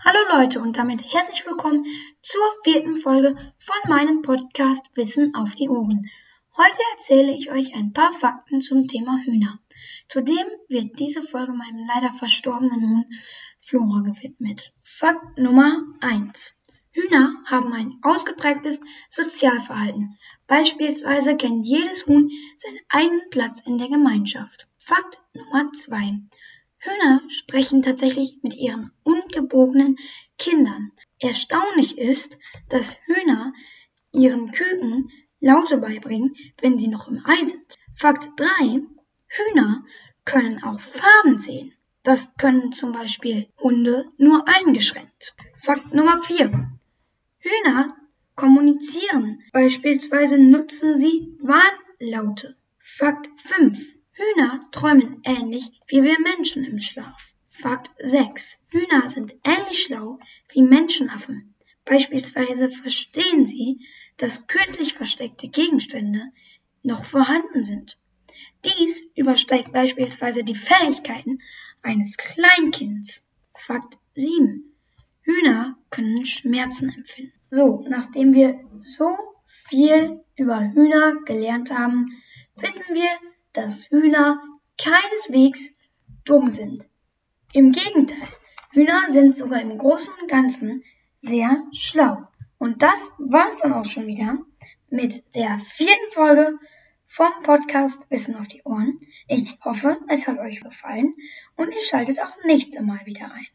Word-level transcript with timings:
Hallo 0.00 0.18
Leute 0.32 0.60
und 0.60 0.76
damit 0.76 1.02
herzlich 1.14 1.46
willkommen 1.46 1.86
zur 2.20 2.42
vierten 2.64 2.96
Folge 2.96 3.36
von 3.56 3.90
meinem 3.90 4.22
Podcast 4.22 4.84
Wissen 4.94 5.34
auf 5.34 5.54
die 5.54 5.68
Ohren. 5.68 6.02
Heute 6.56 6.78
erzähle 6.92 7.32
ich 7.32 7.50
euch 7.50 7.74
ein 7.74 7.92
paar 7.92 8.12
Fakten 8.12 8.60
zum 8.60 8.86
Thema 8.86 9.18
Hühner. 9.24 9.60
Zudem 10.08 10.44
wird 10.68 10.98
diese 10.98 11.22
Folge 11.22 11.52
meinem 11.52 11.86
leider 11.86 12.12
verstorbenen 12.12 12.82
Huhn 12.82 13.04
Flora 13.60 14.00
gewidmet. 14.00 14.74
Fakt 14.82 15.38
Nummer 15.38 15.82
1. 16.00 16.56
Hühner 16.90 17.32
haben 17.46 17.72
ein 17.72 17.98
ausgeprägtes 18.02 18.80
Sozialverhalten. 19.08 20.18
Beispielsweise 20.46 21.36
kennt 21.36 21.64
jedes 21.66 22.06
Huhn 22.06 22.30
seinen 22.56 22.80
eigenen 22.88 23.30
Platz 23.30 23.60
in 23.60 23.78
der 23.78 23.88
Gemeinschaft. 23.88 24.66
Fakt 24.76 25.20
Nummer 25.32 25.72
2. 25.72 26.18
Hühner 26.78 27.22
sprechen 27.28 27.82
tatsächlich 27.82 28.40
mit 28.42 28.54
ihren 28.56 28.90
ungeborenen 29.54 29.96
Kindern. 30.38 30.92
Erstaunlich 31.20 31.96
ist, 31.96 32.38
dass 32.68 32.96
Hühner 33.06 33.52
ihren 34.12 34.50
Küken 34.50 35.10
Laute 35.40 35.78
beibringen, 35.78 36.34
wenn 36.60 36.78
sie 36.78 36.88
noch 36.88 37.08
im 37.08 37.22
Ei 37.24 37.40
sind. 37.42 37.74
Fakt 37.94 38.28
3. 38.36 38.82
Hühner 39.28 39.84
können 40.24 40.62
auch 40.62 40.80
Farben 40.80 41.40
sehen. 41.40 41.74
Das 42.02 42.34
können 42.36 42.72
zum 42.72 42.92
Beispiel 42.92 43.48
Hunde 43.58 44.06
nur 44.18 44.46
eingeschränkt. 44.46 45.34
Fakt 45.54 45.94
Nummer 45.94 46.22
4. 46.22 46.70
Hühner 47.38 47.96
kommunizieren. 48.34 49.42
Beispielsweise 49.52 50.38
nutzen 50.38 50.98
sie 50.98 51.36
Warnlaute. 51.40 52.56
Fakt 52.78 53.28
5. 53.38 53.78
Hühner 54.12 54.68
träumen 54.70 55.20
ähnlich 55.24 55.80
wie 55.86 56.02
wir 56.02 56.18
Menschen 56.20 56.64
im 56.64 56.78
Schlaf. 56.78 57.33
Fakt 57.56 57.92
6. 57.98 58.58
Hühner 58.70 59.08
sind 59.08 59.36
ähnlich 59.44 59.84
schlau 59.84 60.18
wie 60.52 60.62
Menschenaffen. 60.62 61.54
Beispielsweise 61.84 62.68
verstehen 62.68 63.46
sie, 63.46 63.86
dass 64.16 64.48
kürzlich 64.48 64.94
versteckte 64.94 65.46
Gegenstände 65.48 66.32
noch 66.82 67.04
vorhanden 67.04 67.62
sind. 67.62 67.96
Dies 68.64 69.00
übersteigt 69.14 69.72
beispielsweise 69.72 70.42
die 70.42 70.56
Fähigkeiten 70.56 71.40
eines 71.80 72.16
Kleinkinds. 72.16 73.22
Fakt 73.54 73.98
7. 74.16 74.74
Hühner 75.22 75.78
können 75.90 76.26
Schmerzen 76.26 76.90
empfinden. 76.90 77.32
So, 77.50 77.84
nachdem 77.88 78.34
wir 78.34 78.68
so 78.76 79.16
viel 79.46 80.24
über 80.36 80.72
Hühner 80.72 81.22
gelernt 81.24 81.70
haben, 81.70 82.20
wissen 82.56 82.84
wir, 82.92 83.10
dass 83.52 83.88
Hühner 83.90 84.42
keineswegs 84.76 85.72
dumm 86.24 86.50
sind. 86.50 86.88
Im 87.56 87.70
Gegenteil, 87.70 88.28
Hühner 88.72 89.04
sind 89.10 89.38
sogar 89.38 89.60
im 89.60 89.78
Großen 89.78 90.12
und 90.20 90.28
Ganzen 90.28 90.82
sehr 91.18 91.62
schlau. 91.70 92.26
Und 92.58 92.82
das 92.82 93.12
war's 93.18 93.58
dann 93.58 93.72
auch 93.72 93.84
schon 93.84 94.08
wieder 94.08 94.38
mit 94.90 95.22
der 95.36 95.60
vierten 95.60 96.10
Folge 96.10 96.58
vom 97.06 97.30
Podcast 97.44 98.10
Wissen 98.10 98.34
auf 98.34 98.48
die 98.48 98.62
Ohren. 98.64 98.98
Ich 99.28 99.56
hoffe, 99.64 99.98
es 100.08 100.26
hat 100.26 100.40
euch 100.40 100.62
gefallen 100.62 101.14
und 101.54 101.72
ihr 101.72 101.80
schaltet 101.80 102.20
auch 102.20 102.34
nächste 102.44 102.82
Mal 102.82 103.06
wieder 103.06 103.30
ein. 103.32 103.46